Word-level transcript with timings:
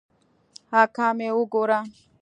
اکا 0.81 1.07
مې 1.17 1.29
وګوره. 1.37 1.79